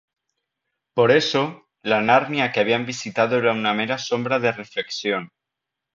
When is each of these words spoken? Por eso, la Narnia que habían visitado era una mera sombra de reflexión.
Por 0.95 1.11
eso, 1.11 1.67
la 1.83 2.01
Narnia 2.01 2.51
que 2.51 2.59
habían 2.59 2.87
visitado 2.87 3.37
era 3.37 3.51
una 3.53 3.75
mera 3.75 3.99
sombra 3.99 4.39
de 4.39 4.51
reflexión. 4.51 5.29